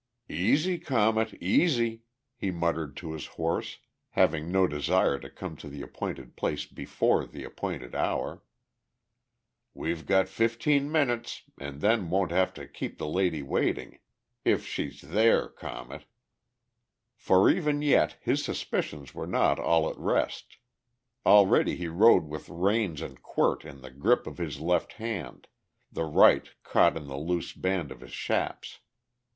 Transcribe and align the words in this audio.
"Easy, 0.29 0.79
Comet, 0.79 1.31
easy," 1.35 2.01
he 2.35 2.49
muttered 2.49 2.97
to 2.97 3.11
his 3.13 3.27
horse, 3.37 3.77
having 4.09 4.51
no 4.51 4.65
desire 4.65 5.19
to 5.19 5.29
come 5.29 5.55
to 5.57 5.69
the 5.69 5.83
appointed 5.83 6.35
place 6.35 6.65
before 6.65 7.23
the 7.23 7.43
appointed 7.43 7.93
hour. 7.93 8.41
"We've 9.75 10.07
got 10.07 10.27
fifteen 10.27 10.91
minutes 10.91 11.43
and 11.59 11.81
then 11.81 12.09
won't 12.09 12.31
have 12.31 12.51
to 12.55 12.67
keep 12.67 12.97
the 12.97 13.07
lady 13.07 13.43
waiting. 13.43 13.99
If 14.43 14.65
she's 14.65 15.01
there, 15.01 15.47
Comet!" 15.49 16.05
For 17.15 17.47
even 17.51 17.83
yet 17.83 18.17
his 18.21 18.43
suspicions 18.43 19.13
were 19.13 19.27
not 19.27 19.59
all 19.59 19.87
at 19.87 19.97
rest, 19.99 20.57
already 21.27 21.75
he 21.75 21.87
rode 21.87 22.23
with 22.25 22.49
reins 22.49 23.01
and 23.01 23.21
quirt 23.21 23.63
in 23.63 23.81
the 23.81 23.91
grip 23.91 24.25
of 24.25 24.39
his 24.39 24.59
left 24.59 24.93
hand, 24.93 25.47
the 25.91 26.05
right 26.05 26.49
caught 26.63 26.97
in 26.97 27.05
the 27.05 27.19
loose 27.19 27.53
band 27.53 27.91
of 27.91 28.01
his 28.01 28.13
chaps. 28.13 28.79